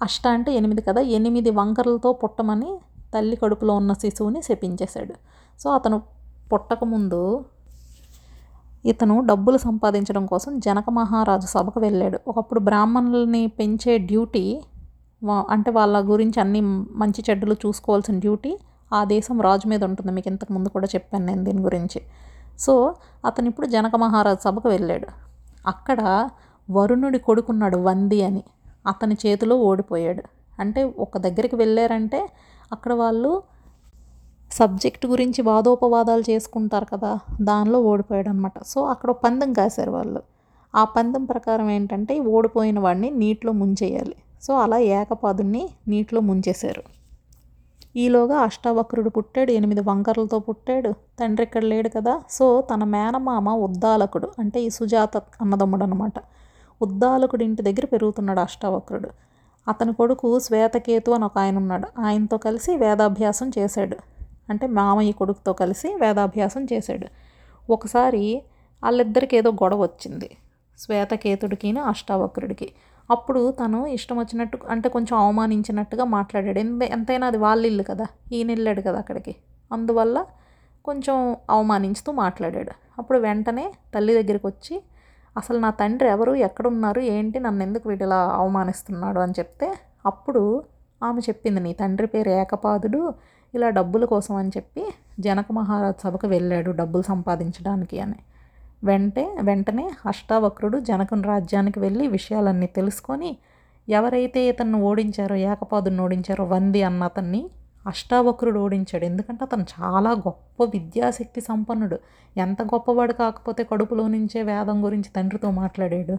అష్ట 0.02 0.24
అంటే 0.28 0.52
ఎనిమిది 0.60 0.82
కదా 0.82 1.02
ఎనిమిది 1.18 1.50
వంకరలతో 1.60 2.10
పుట్టమని 2.14 2.72
తల్లి 3.14 3.36
కడుపులో 3.36 3.74
ఉన్న 3.82 3.94
శిశువుని 3.94 4.42
శపించేశాడు. 4.42 5.16
సో 5.62 5.68
అతను 5.78 5.98
పుట్టకముందు 6.52 7.22
ఇతను 8.92 9.16
డబ్బులు 9.26 9.58
సంపాదించడం 9.58 10.24
కోసం 10.26 10.52
జనక 10.60 10.88
మహారాజు 10.90 11.48
సభకు 11.48 11.80
వెళ్ళాడు. 11.80 12.18
ఒకప్పుడు 12.28 12.60
బ్రాహ్మణుల్ని 12.60 13.44
పెంచే 13.60 13.94
డ్యూటీ 14.10 14.46
అంటే 15.56 15.72
వాళ్ళ 15.72 15.98
గురించి 16.12 16.38
అన్ని 16.42 16.62
మంచి 17.02 17.22
చెడ్డలు 17.30 17.56
చూసుకోవాల్సిన 17.66 18.16
డ్యూటీ 18.20 18.52
ఆ 18.94 19.00
దేశం 19.04 19.38
రాజు 19.42 19.68
మీద 19.68 19.84
ఉంటుంది. 19.84 20.12
మీకు 20.12 20.30
ఇంతకు 20.32 20.52
ముందు 20.54 20.70
కూడా 20.70 20.88
చెప్పాను 20.96 21.26
నేను 21.26 21.44
దీని 21.44 21.62
గురించి. 21.62 22.00
సో 22.60 22.96
అతను 23.26 23.48
ఇప్పుడు 23.48 23.68
జనక 23.68 23.96
మహారాజ్ 23.96 24.40
సభకు 24.40 24.70
వెళ్ళాడు. 24.70 25.08
అక్కడ 25.68 26.30
వరుణుడి 26.72 27.20
కొడుకున్నాడు 27.20 27.78
వంది 27.78 28.24
అని. 28.24 28.44
అతని 28.88 29.18
చేతిలో 29.26 29.56
ఓడిపోయాడు. 29.56 30.24
అంటే 30.60 30.84
ఒక 30.84 31.18
దగ్గరికి 31.18 31.56
వెళ్ళారంటే 31.56 32.30
అక్కడ 32.72 32.94
వాళ్ళు 32.94 33.44
సబ్జెక్ట్ 34.52 35.06
గురించి 35.06 35.42
వాదోపవాదాలు 35.42 36.24
చేసుకుంటారు 36.30 36.86
కదా 36.86 37.20
దానిలో 37.42 37.82
ఓడిపోయాడు 37.82 38.30
అనమాట 38.30 38.64
సో 38.64 38.86
అక్కడ 38.86 39.12
పందెం 39.12 39.54
కాశారు 39.54 39.92
వాళ్ళు. 39.92 40.24
ఆ 40.76 40.84
పందెం 40.84 41.26
ప్రకారం 41.26 41.70
ఏంటంటే 41.70 42.20
ఓడిపోయిన 42.20 42.80
వాడిని 42.80 43.10
నీటిలో 43.10 43.52
ముంచేయాలి. 43.52 44.16
సో 44.44 44.60
అలా 44.60 44.78
ఏకపాదుని 44.78 45.70
నీటిలో 45.88 46.22
ముంచేశారు. 46.22 46.84
ఈలోగా 47.96 48.38
అష్టావక్రుడు 48.38 49.10
పుట్టాడు 49.10 49.52
ఎనిమిది 49.52 49.82
వంకరలతో 49.82 50.40
పుట్టాడు 50.40 50.92
తండ్రి 50.92 51.44
ఇక్కడ 51.44 51.64
లేడు 51.64 51.90
కదా. 51.90 52.24
సో 52.30 52.62
తన 52.62 52.84
మేనమామ 52.84 53.50
ఉద్దాలకుడు 53.50 54.32
అంటే 54.40 54.62
ఈ 54.62 54.70
సుజాత 54.70 55.18
అన్నదమ్ముడు 55.18 55.84
అనమాట 55.84 56.14
ఉద్దాలకుడు 56.82 57.44
ఇంటి 57.44 57.62
దగ్గర 57.62 57.86
పెరుగుతున్నాడు 57.86 58.40
అష్టావక్రుడు. 58.40 59.10
అతని 59.68 59.94
కొడుకు 59.94 60.40
శ్వేతకేతు 60.40 61.12
అని 61.12 61.26
ఒక 61.26 61.38
ఆయన 61.38 61.58
ఉన్నాడు. 61.58 62.02
ఆయనతో 62.02 62.38
కలిసి 62.38 62.78
వేదాభ్యాసం 62.78 63.52
చేశాడు. 63.58 63.98
అంటే 64.50 64.68
మామయ్య 64.68 65.12
కొడుకుతో 65.12 65.54
కలిసి 65.54 65.96
వేదాభ్యాసం 66.02 66.68
చేశాడు. 66.74 67.08
ఒకసారి 67.72 68.42
వాళ్ళిద్దరికి 68.84 69.38
ఏదో 69.38 69.52
గొడవ 69.52 69.82
వచ్చింది. 69.82 70.38
శ్వేతకేతుడికి 70.80 71.80
అష్టావక్రుడికి. 71.80 72.72
అప్పుడు 73.12 73.52
తను 73.52 73.86
ఇష్టం 73.88 74.20
వచ్చినట్టు 74.20 74.60
అంటే 74.70 74.90
కొంచెం 74.90 75.20
అవమానించినట్టుగా 75.20 76.04
మాట్లాడాడు. 76.04 76.60
ఎంతైనా 76.84 77.28
అది 77.28 77.38
వాళ్ళ 77.38 77.66
ఇల్లు 77.66 77.84
కదా 77.84 78.06
ఈయన 78.32 78.48
వెళ్ళాడు 78.48 78.82
కదా 78.82 78.98
అక్కడికి. 78.98 79.36
అందువల్ల 79.72 80.26
కొంచెం 80.86 81.38
అవమానించుతూ 81.50 82.12
మాట్లాడాడు. 82.12 82.72
అప్పుడు 82.98 83.18
వెంటనే 83.20 83.74
తల్లి 83.96 84.24
దగ్గరికి 84.24 84.48
వచ్చి 84.48 84.84
అసలు 85.38 85.60
నా 85.60 85.70
తండ్రి 85.70 86.10
ఎవరు? 86.10 86.36
ఎక్కడున్నారు? 86.36 87.02
ఏంటి? 87.02 87.40
నన్ను 87.40 87.64
ఎందుకు 87.64 87.90
వీటిలా 87.90 88.30
అవమానిస్తున్నాడు? 88.30 89.20
అని 89.20 89.34
చెప్తే 89.40 89.74
అప్పుడు 90.06 90.64
ఆమె 91.04 91.22
చెప్పింది 91.22 91.60
నీ 91.60 91.74
తండ్రి 91.74 92.08
పేరు 92.08 92.30
ఏకపాదుడు 92.30 93.14
ఇలా 93.56 93.70
డబ్బుల 93.70 94.06
కోసం 94.06 94.36
అని 94.36 94.50
చెప్పి 94.50 94.94
జనక 95.20 95.52
మహారాజ్ 95.52 96.02
సభకు 96.02 96.28
వెళ్ళాడు 96.28 96.72
డబ్బులు 96.72 97.04
సంపాదించడానికి 97.04 98.00
అని. 98.00 98.20
వెంటే 98.84 99.24
వెంటనే 99.42 99.86
అష్టావక్రుడు 100.06 100.78
జనకుని 100.80 101.24
రాజ్యానికి 101.24 101.80
వెళ్ళి 101.80 102.08
విషయాలన్నీ 102.08 102.68
తెలుసుకొని 102.68 103.38
ఎవరైతే 103.88 104.48
ఇతన్ని 104.48 104.78
ఓడించారో 104.82 105.36
ఏకపాదుని 105.36 106.02
ఓడించారో 106.02 106.44
వంది 106.46 106.82
అన్న 106.84 107.04
అతన్ని 107.04 107.42
అష్టావక్రుడు 107.88 108.60
ఓడించాడు. 108.60 109.06
ఎందుకంటే 109.06 109.42
అతను 109.44 109.66
చాలా 109.74 110.12
గొప్ప 110.28 110.64
విద్యాశక్తి 110.64 111.42
సంపన్నుడు. 111.42 111.98
ఎంత 112.38 112.62
గొప్పవాడు 112.62 113.14
కాకపోతే 113.14 113.64
కడుపులో 113.64 114.08
నుంచే 114.08 114.42
వేదం 114.42 114.78
గురించి 114.86 115.10
తండ్రితో 115.10 115.52
మాట్లాడాడు. 115.52 116.16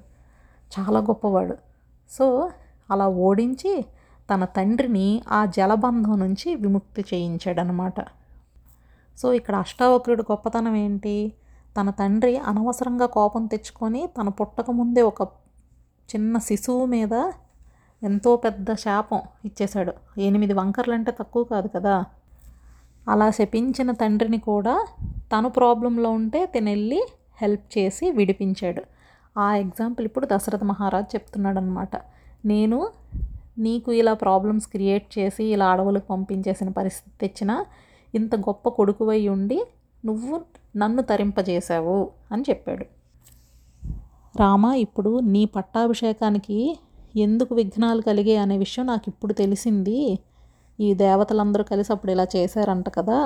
చాలా 0.73 1.01
గొప్పవాడు. 1.01 1.57
సో 2.11 2.27
అలా 2.91 3.07
ఓడించి 3.29 3.73
తన 4.31 4.45
తండ్రిని 4.45 5.23
ఆ 5.29 5.41
జలబంధం 5.57 6.19
నుంచి 6.19 6.55
విముక్తి 6.55 7.03
చేయించాడనమాట 7.15 7.99
సో 9.19 9.27
ఇక్కడ 9.33 9.55
అష్టావక్రుడు 9.55 10.23
గొప్పతనం 10.23 10.77
ఏంటి? 10.77 11.17
తన 11.77 11.91
తండ్రి 11.91 12.37
అనవసరంగా 12.37 13.07
కోపం 13.07 13.47
తెచ్చుకొని 13.47 14.07
తన 14.07 14.29
పుట్టక 14.29 14.71
ముందే 14.71 15.03
ఒక 15.03 15.23
చిన్న 16.09 16.39
శిశువు 16.39 16.87
మీద 16.87 17.33
ఎంతో 18.03 18.37
పెద్ద 18.37 18.75
శాపం 18.75 19.21
ఇచ్చేశాడు. 19.45 19.93
ఎనిమిది 20.19 20.53
వంకర్లు 20.53 20.95
అంటే 20.95 21.11
తక్కువ 21.11 21.45
కాదు 21.45 21.69
కదా? 21.69 22.05
అలా 23.09 23.31
శపించిన 23.31 23.91
తండ్రిని 23.91 24.39
కూడా 24.39 24.87
తను 25.33 25.49
ప్రాబ్లంలో 25.49 26.11
ఉంటే 26.11 26.47
తినెళ్ళి 26.47 27.03
హెల్ప్ 27.43 27.79
చేసి 27.79 28.11
విడిపించాడు. 28.11 28.83
ఆ 29.39 29.57
ఎగ్జాంపుల్ 29.57 30.07
ఇప్పుడు 30.07 30.29
దశరథ 30.33 30.65
మహారాజ్ 30.65 31.15
చెప్తున్నాడు 31.15 31.59
అనమాట 31.59 31.97
నేను 32.45 32.91
నీకు 33.59 33.93
ఇలా 33.93 34.15
ప్రాబ్లమ్స్ 34.15 34.67
క్రియేట్ 34.67 35.19
చేసి 35.19 35.45
ఇలా 35.45 35.67
అడవులకు 35.67 36.07
పంపించేసిన 36.11 36.69
పరిస్థితి 36.69 37.17
తెచ్చిన 37.21 37.65
ఇంత 38.15 38.35
గొప్ప 38.37 38.69
కొడుకువై 38.69 39.29
ఉండి 39.29 39.59
నువ్వు 40.05 40.41
నన్ను 40.77 41.03
తరింపజేశావు 41.03 41.99
అని 42.33 42.45
చెప్పాడు. 42.51 42.85
రామ 44.37 44.65
ఇప్పుడు 44.67 45.21
నీ 45.21 45.45
పట్టాభిషేకానికి 45.45 46.79
ఎందుకు 47.17 47.55
విఘ్నాలు 47.55 48.03
కలిగే 48.03 48.37
అనే 48.37 48.59
విషయం 48.59 48.87
నాకు 48.87 49.05
ఇప్పుడు 49.09 49.33
తెలిసింది. 49.33 49.99
ఈ 50.81 50.95
దేవతలందరూ 50.95 51.65
కలిసి 51.65 51.93
అప్పుడు 51.93 52.13
ఇలా 52.13 52.27
చేశారంట 52.37 52.89
కదా 52.89 53.19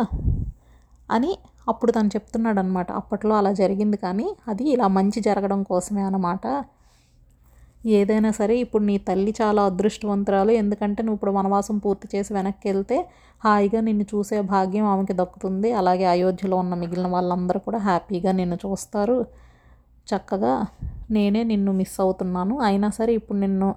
అని 1.10 1.38
అప్పుడు 1.68 1.92
తను 1.92 2.08
చెప్తున్నాడు 2.08 2.58
అనమాట 2.58 2.92
అప్పట్లో 2.92 3.34
అలా 3.36 3.52
జరిగింది 3.52 3.96
కానీ 3.96 4.26
అది 4.48 4.64
ఇలా 4.70 4.86
మంచి 4.88 5.20
జరగడం 5.20 5.62
కోసమే 5.62 6.02
అన్నమాట. 6.02 6.46
ఏదైనా 7.84 8.30
సరే 8.30 8.58
ఇప్పుడు 8.58 8.84
నీ 8.84 8.98
తల్లి 8.98 9.34
చాలా 9.40 9.62
అదృష్టవంతురాలు. 9.62 10.52
ఎందుకంటే 10.52 11.02
నువ్వు 11.02 11.16
ఇప్పుడు 11.16 11.30
వనవాసం 11.30 11.78
పూర్తి 11.78 12.08
చేసి 12.16 12.34
వెనక్కి 12.34 12.68
వెళ్తే 12.68 13.08
హాయిగా 13.44 13.80
నిన్ను 13.80 14.04
చూసే 14.14 14.40
భాగ్యం 14.40 14.84
ఆమెకి 14.84 15.12
దక్కుతుంది. 15.12 15.72
అలాగే 15.72 16.04
అయోధ్యలో 16.04 16.56
ఉన్న 16.56 16.74
మిగిలిన 16.74 17.06
వాళ్ళందరూ 17.06 17.58
కూడా 17.58 17.78
హ్యాపీగా 17.78 18.32
నిన్ను 18.32 18.58
చూస్తారు. 18.66 19.26
చక్కగా 20.14 20.66
నేనే 21.10 21.42
నిన్ను 21.42 21.72
మిస్ 21.72 22.00
అవుతున్నాను. 22.00 22.58
అయినా 22.60 22.90
సరే 22.90 23.12
ఇప్పుడు 23.14 23.38
నిన్ను 23.38 23.74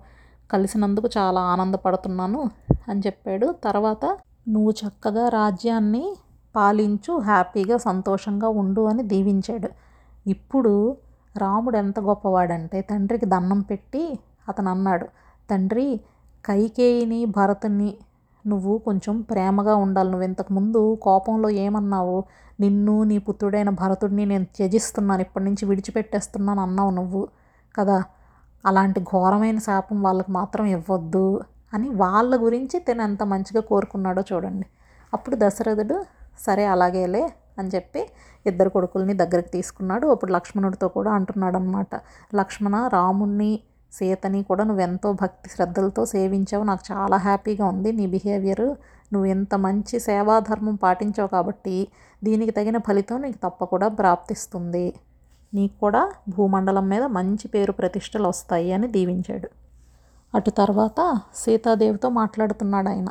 కలిసినందుకు 0.50 1.10
చాలా 1.18 1.42
ఆనందపడుతున్నాను 1.42 2.50
అని 2.90 3.02
చెప్పాడు. 3.02 3.48
తర్వాత 3.64 4.06
నువ్వు 4.48 4.72
చక్కగా 4.72 5.30
రాజ్యాన్ని 5.30 6.16
పాలించు 6.56 7.18
హ్యాపీగా 7.20 7.78
సంతోషంగా 7.78 8.50
ఉండు 8.50 8.82
అని 8.82 9.04
దీవించాడు. 9.04 9.70
ఇప్పుడు 10.26 10.98
రాముడు 11.38 11.78
ఎంత 11.78 12.00
గొప్పవాడంటే 12.00 12.82
తండ్రికి 12.82 13.26
దండం 13.26 13.62
పెట్టి 13.62 14.20
అతను 14.50 14.72
అన్నాడు 14.72 15.06
తండ్రి 15.50 16.00
కైకేయిని 16.46 17.26
భరతుని 17.26 17.98
నువ్వు 18.48 18.78
కొంచెం 18.78 19.22
ప్రేమగా 19.22 19.76
ఉండాలి. 19.76 20.12
నువ్వు 20.12 20.26
ఇంతకుముందు 20.28 21.00
కోపంలో 21.02 21.50
ఏమన్నావు? 21.50 22.24
నిన్ను 22.60 23.04
నీ 23.04 23.18
పుత్రుడైన 23.18 23.70
భరతుడిని 23.70 24.26
నేను 24.26 24.46
త్యజిస్తున్నాను. 24.46 25.22
ఇప్పటి 25.22 25.46
నుంచి 25.46 25.66
విడిచిపెట్టేస్తున్నాను 25.66 26.62
అన్నావు 26.62 26.90
నువ్వు 26.90 27.28
కదా? 27.80 28.04
అలాంటి 28.66 29.00
ఘోరమైన 29.02 29.58
శాపం 29.60 30.02
వాళ్ళకి 30.04 30.32
మాత్రం 30.32 30.66
ఇవ్వద్దు 30.66 31.42
అని 31.74 31.90
వాళ్ళ 31.90 32.44
గురించి 32.44 32.80
తను 32.80 33.02
ఎంత 33.02 33.24
మంచిగా 33.24 33.62
కోరుకున్నాడో 33.62 34.24
చూడండి. 34.34 34.66
అప్పుడు 35.14 35.36
దశరథుడు 35.40 36.06
సరే 36.40 36.66
అలాగేలే. 36.66 37.34
అని 37.60 37.70
చెప్పి 37.76 38.02
ఇద్దరు 38.46 38.70
కొడుకుల్ని 38.70 39.14
దగ్గరికి 39.14 39.50
తీసుకున్నాడు. 39.50 40.08
అప్పుడు 40.08 40.32
లక్ష్మణుడితో 40.32 40.88
కూడా 40.88 41.12
అంటున్నాడు 41.12 41.58
అనమాట 41.58 41.96
లక్ష్మణ 42.36 42.76
రాముణ్ణి 42.94 43.52
సీతని 43.94 44.44
కూడా 44.44 44.64
నువ్వు 44.64 44.82
ఎంతో 44.82 45.14
భక్తి 45.14 45.50
శ్రద్ధలతో 45.50 46.06
సేవించావు. 46.06 46.64
నాకు 46.64 46.84
చాలా 46.92 47.18
హ్యాపీగా 47.18 47.66
ఉంది 47.66 47.92
నీ 47.92 48.06
బిహేవియర్. 48.08 48.68
నువ్వు 49.14 49.26
ఎంత 49.26 49.56
మంచి 49.56 50.00
సేవాధర్మం 50.00 50.76
పాటించావు 50.76 51.28
కాబట్టి 51.28 51.88
దీనికి 52.24 52.52
తగిన 52.52 52.78
ఫలితం 52.78 53.22
నీకు 53.22 53.40
తప్పకుండా 53.44 53.88
ప్రాప్తిస్తుంది. 53.88 54.94
నీకు 55.54 55.76
కూడా 55.80 56.02
భూమండలం 56.30 56.90
మీద 56.90 57.04
మంచి 57.04 57.48
పేరు 57.48 57.72
ప్రతిష్టలు 57.72 58.28
వస్తాయి 58.28 58.70
అని 58.74 58.88
దీవించాడు. 58.88 59.50
అటు 60.36 60.50
తర్వాత 60.50 61.00
సీతాదేవితో 61.36 62.10
మాట్లాడుతున్నాడు 62.10 62.90
ఆయన. 62.90 63.10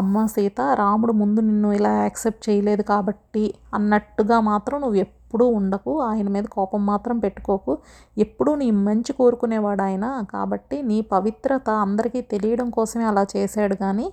అమ్మ 0.00 0.24
సీత 0.26 0.60
రాముడు 0.74 1.12
ముందు 1.12 1.40
నిన్ను 1.40 1.68
ఇలా 1.72 1.92
యాక్సెప్ట్ 2.02 2.42
చేయలేదు 2.48 2.82
కాబట్టి 2.82 3.54
అన్నట్టుగా 3.74 4.40
మాత్రం 4.40 4.80
నువ్వు 4.80 4.98
ఎప్పుడూ 5.04 5.46
ఉండకు. 5.58 5.92
ఆయన 6.00 6.28
మీద 6.28 6.44
కోపం 6.44 6.82
మాత్రం 6.86 7.18
పెట్టుకోకు. 7.18 7.72
ఎప్పుడూ 8.18 8.54
నీ 8.54 8.68
మంచి 8.70 9.12
కోరుకునేవాడు 9.12 9.82
ఆయన 9.82 10.06
కాబట్టి 10.30 10.76
నీ 10.82 10.98
పవిత్రత 11.14 11.68
అందరికీ 11.70 12.20
తెలియడం 12.20 12.70
కోసమే 12.70 13.04
అలా 13.04 13.26
చేశాడు 13.36 13.76
కానీ 13.76 14.06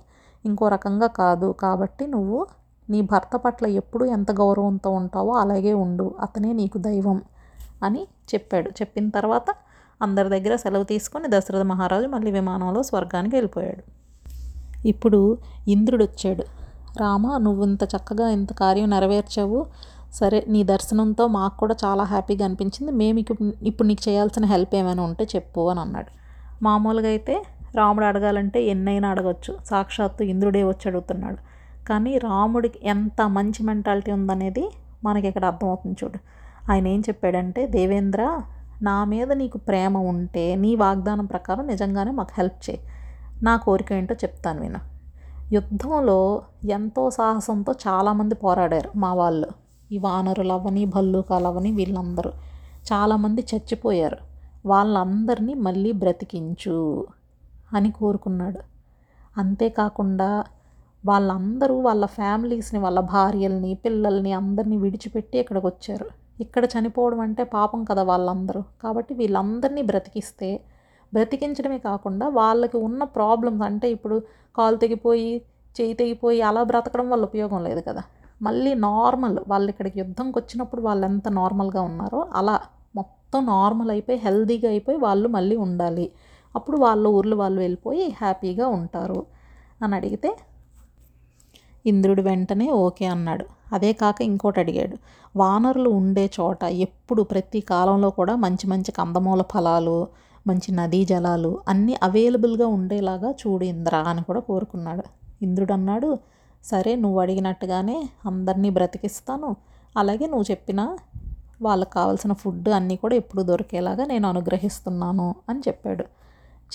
ఇంకో 0.44 0.68
రకంగా 0.68 1.06
కాదు. 1.06 1.48
కాబట్టి 1.60 2.06
నువ్వు 2.06 2.46
నీ 2.90 3.00
భర్త 3.12 3.36
పట్ల 3.36 3.66
ఎప్పుడు 3.66 4.04
ఎంత 4.16 4.30
గౌరవంతో 4.32 4.90
ఉంటావో 4.90 5.32
అలాగే 5.34 5.72
ఉండు. 5.84 6.14
అతనే 6.20 6.52
నీకు 6.52 6.78
దైవం 6.78 7.18
అని 7.82 8.02
చెప్పాడు. 8.34 8.70
చెప్పిన 8.70 9.08
తర్వాత 9.08 9.48
అందరి 10.02 10.28
దగ్గర 10.28 10.54
సెలవు 10.56 10.84
తీసుకొని 10.84 11.26
దశరథ 11.28 11.62
మహారాజు 11.62 12.06
మళ్ళీ 12.06 12.30
విమానంలో 12.30 12.82
స్వర్గానికి 12.82 13.36
వెళ్ళిపోయాడు. 13.36 13.95
ఇప్పుడు 14.86 15.20
ఇంద్రుడు 15.68 16.04
వచ్చాడు 16.04 16.44
రామ 17.00 17.24
నువ్వు 17.36 17.62
ఇంత 17.64 17.84
చక్కగా 17.94 18.26
ఇంత 18.36 18.50
కార్యం 18.52 18.88
నెరవేర్చావు. 18.90 19.60
సరే 20.18 20.38
నీ 20.48 20.60
దర్శనంతో 20.72 21.24
మాకు 21.38 21.56
కూడా 21.62 21.74
చాలా 21.84 22.04
హ్యాపీగా 22.04 22.44
అనిపించింది. 22.44 22.92
మేము 23.00 23.18
ఇప్పుడు 23.22 23.40
ఇప్పుడు 23.70 23.86
నీకు 23.88 24.02
చేయాల్సిన 24.08 24.44
హెల్ప్ 24.52 24.74
ఏమైనా 24.74 25.02
ఉంటే 25.02 25.24
చెప్పు 25.34 25.62
అని 25.70 25.80
అన్నాడు. 25.80 26.10
మామూలుగా 26.62 27.08
అయితే 27.14 27.34
రాముడు 27.76 28.06
అడగాలంటే 28.10 28.58
ఎన్నైనా 28.72 29.06
అడగచ్చు. 29.14 29.52
సాక్షాత్తు 29.70 30.22
ఇంద్రుడే 30.32 30.62
వచ్చి 30.64 30.84
అడుగుతున్నాడు. 30.90 31.40
కానీ 31.88 32.12
రాముడికి 32.26 32.78
ఎంత 32.94 33.20
మంచి 33.38 33.60
మెంటాలిటీ 33.62 34.10
ఉందనేది 34.18 34.64
మనకి 35.04 35.26
ఇక్కడ 35.30 35.44
అర్థమవుతుంది 35.50 35.96
చూడు. 36.02 36.18
ఆయన 36.70 36.86
ఏం 36.94 37.00
చెప్పాడంటే 37.08 37.62
దేవేంద్ర 37.76 38.22
నా 38.88 38.96
మీద 39.12 39.30
నీకు 39.42 39.58
ప్రేమ 39.68 39.96
ఉంటే 40.12 40.44
నీ 40.62 40.70
వాగ్దానం 40.84 41.26
ప్రకారం 41.34 41.64
నిజంగానే 41.72 42.10
మాకు 42.10 42.32
హెల్ప్ 42.38 42.58
చేయి. 42.66 42.80
నా 43.42 43.56
కోరిక 43.56 43.92
ఏంటో 43.92 44.14
చెప్తాను 44.14 44.60
విను. 44.60 44.78
యుద్ధంలో 45.52 46.42
ఎంతో 46.64 47.10
సాహసంతో 47.10 47.72
చాలామంది 47.72 48.34
పోరాడారు 48.34 48.90
మా 48.96 49.14
వాళ్ళు. 49.14 49.48
ఈ 49.92 49.98
వానరులు 49.98 50.52
అవని 50.52 50.84
భల్లూకాలు 50.84 51.46
అవని 51.46 51.72
వీళ్ళందరూ. 51.72 52.30
చాలామంది 52.92 53.46
చచ్చిపోయారు. 53.54 54.18
వాళ్ళందరినీ 54.66 55.54
మళ్ళీ 55.54 55.92
బ్రతికించు 55.92 57.06
అని 57.74 57.90
కోరుకున్నాడు. 57.90 58.58
అంతేకాకుండా 59.38 60.44
వాళ్ళందరూ 61.06 61.80
వాళ్ళ 61.80 62.06
ఫ్యామిలీస్ని 62.06 62.80
వాళ్ళ 62.80 63.00
భార్యల్ని 63.00 63.74
పిల్లల్ని 63.74 64.32
అందరినీ 64.32 64.76
విడిచిపెట్టి 64.76 65.38
ఇక్కడికి 65.38 65.66
వచ్చారు 65.66 66.06
ఇక్కడ 66.40 66.64
చనిపోవడం 66.64 67.20
అంటే 67.20 67.44
పాపం 67.44 67.84
కదా 67.84 68.02
వాళ్ళందరూ. 68.02 68.62
కాబట్టి 68.82 69.14
వీళ్ళందరినీ 69.14 69.82
బ్రతికిస్తే 69.82 70.60
బ్రతికించడమే 71.14 71.78
కాకుండా 71.78 72.28
వాళ్ళకి 72.28 72.76
ఉన్న 72.76 73.04
ప్రాబ్లమ్స్ 73.04 73.62
అంటే 73.62 73.90
ఇప్పుడు 73.90 74.22
కాలు 74.58 74.76
తెగిపోయి 74.76 75.42
చేయి 75.80 75.94
తెగిపోయి 75.94 76.42
అలా 76.42 76.62
బ్రతకడం 76.62 77.10
వల్ల 77.10 77.24
ఉపయోగం 77.24 77.64
లేదు 77.64 77.80
కదా. 77.80 78.02
మళ్ళీ 78.42 78.74
నార్మల్ 78.74 79.38
వాళ్ళు 79.48 79.70
ఇక్కడికి 79.70 79.98
యుద్ధంకి 79.98 80.38
వచ్చినప్పుడు 80.38 80.82
వాళ్ళు 80.82 81.06
ఎంత 81.06 81.28
నార్మల్గా 81.28 81.80
ఉన్నారో 81.80 82.28
అలా 82.32 82.60
మొత్తం 82.94 83.46
నార్మల్ 83.46 83.90
అయిపోయి 83.90 84.18
హెల్దీగా 84.18 84.68
అయిపోయి 84.68 84.98
వాళ్ళు 84.98 85.28
మళ్ళీ 85.28 85.56
ఉండాలి. 85.56 86.10
అప్పుడు 86.56 86.76
వాళ్ళ 86.76 87.06
ఊర్లు 87.08 87.36
వాళ్ళు 87.36 87.60
వెళ్ళిపోయి 87.60 88.10
హ్యాపీగా 88.10 88.66
ఉంటారు 88.68 89.26
అని 89.82 89.94
అడిగితే 89.94 90.36
ఇంద్రుడు 91.86 92.22
వెంటనే 92.22 92.70
ఓకే 92.70 93.06
అన్నాడు. 93.06 93.44
అదే 93.72 93.92
కాక 93.92 94.22
ఇంకోటి 94.22 94.60
అడిగాడు. 94.60 94.96
వానరులు 95.36 95.88
ఉండే 95.90 96.30
చోట 96.40 96.64
ఎప్పుడు 96.64 97.22
ప్రతి 97.22 97.60
కాలంలో 97.60 98.10
కూడా 98.10 98.36
మంచి 98.36 98.66
మంచి 98.66 98.92
కందమూల 98.92 99.42
ఫలాలు 99.42 100.08
మంచి 100.46 100.70
నదీ 100.72 101.04
జలాలు 101.04 101.50
అన్నీ 101.68 101.94
అవైలబుల్గా 102.02 102.66
ఉండేలాగా 102.66 103.30
చూడు 103.30 103.64
ఇంద్ర 103.64 103.94
అని 104.10 104.22
కూడా 104.22 104.40
కోరుకున్నాడు. 104.40 105.04
ఇంద్రుడు 105.42 105.72
అన్నాడు 105.72 106.10
సరే 106.64 106.92
నువ్వు 106.96 107.18
అడిగినట్టుగానే 107.20 107.96
అందరినీ 108.26 108.70
బ్రతికిస్తాను. 108.70 109.56
అలాగే 109.96 110.26
నువ్వు 110.26 110.46
చెప్పిన 110.50 110.80
వాళ్ళకి 111.62 111.92
కావాల్సిన 111.92 112.32
ఫుడ్ 112.32 112.68
అన్నీ 112.68 112.96
కూడా 112.96 113.14
ఎప్పుడు 113.16 113.42
దొరికేలాగా 113.42 114.04
నేను 114.04 114.28
అనుగ్రహిస్తున్నాను 114.28 115.34
అని 115.48 115.60
చెప్పాడు. 115.68 116.04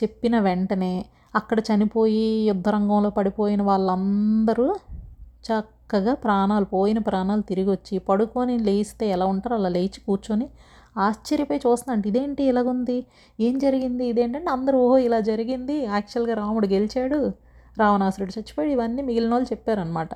చెప్పిన 0.04 0.36
వెంటనే 0.40 0.94
అక్కడ 1.36 1.60
చనిపోయి 1.60 2.28
యుద్ధరంగంలో 2.48 3.10
పడిపోయిన 3.10 3.62
వాళ్ళందరూ 3.62 4.68
చక్కగా 5.46 6.14
ప్రాణాలు 6.14 6.66
పోయిన 6.66 7.00
ప్రాణాలు 7.00 7.42
తిరిగి 7.42 7.70
వచ్చి 7.72 8.00
పడుకొని 8.00 8.60
లేస్తే 8.60 9.06
ఎలా 9.10 9.26
ఉంటారో? 9.26 9.56
అలా 9.56 9.70
లేచి 9.70 10.00
కూర్చొని 10.06 10.48
ఆశ్చర్యపోయి 10.98 11.62
చూస్తున్నాను. 11.68 12.08
ఇదేంటి 12.08 12.44
ఇలాగుంది? 12.44 13.06
ఏం 13.40 13.60
జరిగింది? 13.60 14.06
ఇదేంటంటే 14.06 14.50
అందరూ 14.50 14.80
ఓహో 14.80 14.98
ఇలా 14.98 15.20
జరిగింది. 15.20 15.74
యాక్చువల్గా 15.74 16.36
రాముడు 16.36 16.68
గెలిచాడు. 16.68 17.32
రావణాసురుడు 17.78 18.40
చచ్చిపోయాడు. 18.40 18.72
ఇవన్నీ 18.72 19.02
మిగిలిన 19.02 19.32
వాళ్ళు 19.32 19.48
చెప్పారనమాట 19.52 20.10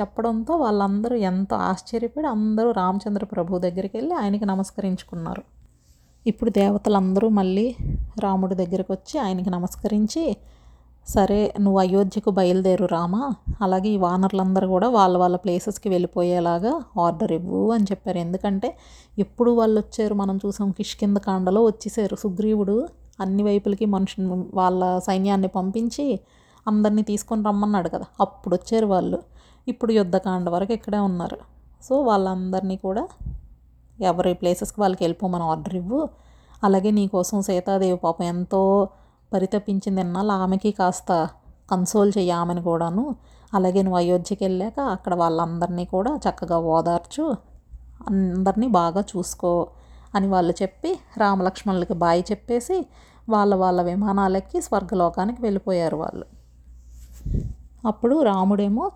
చెప్పడంతో 0.00 0.56
వాళ్ళందరూ 0.56 1.16
ఎంతో 1.16 1.56
ఆశ్చర్యపడి 1.56 2.26
అందరూ 2.26 2.70
రామచంద్ర 2.70 3.24
ప్రభు 3.24 3.58
దగ్గరికి 3.58 3.96
వెళ్ళి 3.96 4.14
ఆయనకి 4.14 4.44
నమస్కరించుకున్నారు. 4.44 5.42
ఇప్పుడు 6.26 6.50
దేవతలందరూ 6.50 7.28
మళ్ళీ 7.28 7.76
రాముడి 8.20 8.54
దగ్గరికి 8.54 8.92
వచ్చి 8.92 9.20
ఆయనకి 9.20 9.50
నమస్కరించి 9.50 10.36
సరే 11.06 11.54
నువ్వు 11.60 11.80
అయోధ్యకు 11.80 12.30
బయలుదేరు 12.30 12.86
రామా? 12.86 13.34
అలాగే 13.62 13.88
ఈ 13.88 13.96
వానర్లందరూ 13.96 14.68
కూడా 14.68 14.88
వాళ్ళ 14.88 15.16
వాళ్ళ 15.18 15.36
ప్లేసెస్కి 15.36 15.88
వెళ్ళిపోయేలాగా 15.88 16.82
ఆర్డర్ 17.00 17.32
ఇవ్వు 17.32 17.72
అని 17.72 17.84
చెప్పారు. 17.84 18.18
ఎందుకంటే 18.18 18.76
ఎప్పుడు 19.18 19.50
వాళ్ళు 19.50 19.80
వచ్చారు 19.80 20.14
మనం 20.14 20.36
చూసాం 20.36 20.70
కిష్కింద 20.70 21.16
కాండలో 21.16 21.64
వచ్చేసారు 21.64 22.16
సుగ్రీవుడు. 22.16 22.88
అన్ని 23.20 23.42
వైపులకి 23.42 23.86
మనుషుని 23.86 24.44
వాళ్ళ 24.54 24.98
సైన్యాన్ని 24.98 25.48
పంపించి 25.48 26.20
అందరినీ 26.68 27.02
తీసుకొని 27.02 27.44
రమ్మన్నాడు 27.44 27.88
కదా. 27.88 28.04
అప్పుడు 28.20 28.54
వచ్చారు 28.54 28.86
వాళ్ళు. 28.86 29.18
ఇప్పుడు 29.68 29.92
యుద్ధకాండ 29.92 30.48
వరకు 30.48 30.72
ఇక్కడే 30.72 30.98
ఉన్నారు. 30.98 31.38
సో 31.82 32.02
వాళ్ళందరినీ 32.02 32.76
కూడా 32.76 33.08
ఎవరి 34.00 34.34
ప్లేసెస్కి 34.34 34.80
వాళ్ళకి 34.80 35.04
వెళ్ళిపోమని 35.04 35.42
ఆర్డర్ 35.42 35.74
ఇవ్వు. 35.74 36.08
అలాగే 36.64 36.90
నీకోసం 36.90 37.42
సీతాదేవి 37.42 37.96
పాపం 37.96 38.24
ఎంతో 38.24 38.88
పరితపించిందన్నాళ్ళు 39.32 40.32
ఆమెకి 40.32 40.70
కాస్త 40.70 41.12
కన్సోల్ 41.72 42.12
చేయి 42.18 42.32
ఆమెను 42.40 42.62
కూడాను. 42.62 43.04
అలాగే 43.54 43.82
నువ్వు 43.82 43.98
అయోధ్యకి 43.98 44.42
వెళ్ళాక 44.44 44.80
అక్కడ 44.94 45.14
వాళ్ళందరినీ 45.14 45.84
కూడా 45.84 46.12
చక్కగా 46.24 46.58
ఓదార్చు. 46.76 47.24
అందరినీ 48.08 48.66
బాగా 48.80 49.00
చూసుకో 49.12 49.52
అని 50.14 50.26
వాళ్ళు 50.28 50.54
చెప్పి 50.62 50.90
రామలక్ష్మణులకి 51.18 51.94
బాయి 51.94 52.24
చెప్పేసి 52.30 52.76
వాళ్ళ 53.30 53.54
వాళ్ళ 53.54 53.80
విమానాలెక్కి 53.82 54.58
స్వర్గలోకానికి 54.60 55.42
వెళ్ళిపోయారు 55.42 55.96
వాళ్ళు. 55.96 56.26
అప్పుడు 57.86 58.16
రాముడేమో 58.22 58.86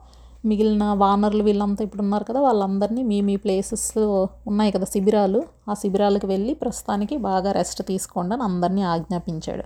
మిగిలిన 0.47 0.85
వానరులు 0.93 1.43
వీళ్ళంతా 1.45 1.83
ఇప్పుడు 1.85 2.03
ఉన్నారు 2.03 2.25
కదా 2.25 2.41
వాళ్ళందరినీ 2.41 3.03
మీ 3.03 3.19
మీ 3.21 3.37
ప్లేసెస్ 3.37 3.99
ఉన్నాయి 4.47 4.73
కదా 4.73 4.85
శిబిరాలు. 4.85 5.41
ఆ 5.71 5.75
శిబిరాలకు 5.75 6.27
వెళ్ళి 6.27 6.55
ప్రస్తుతానికి 6.55 7.17
బాగా 7.17 7.53
రెస్ట్ 7.53 7.83
తీసుకోండి 7.83 8.35
అని 8.35 8.43
అందరినీ 8.43 8.83
ఆజ్ఞాపించాడు. 8.95 9.65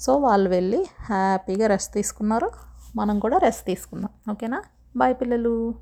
సో 0.00 0.16
వాళ్ళు 0.16 0.50
వెళ్ళి 0.50 0.86
హ్యాపీగా 1.04 1.66
రెస్ట్ 1.66 1.92
తీసుకున్నారు. 1.94 2.50
మనం 2.96 3.18
కూడా 3.18 3.38
రెస్ట్ 3.38 3.66
తీసుకుందాం. 3.66 4.10
ఓకేనా? 4.30 4.62
బాయ్ 4.96 5.14
పిల్లలు. 5.14 5.74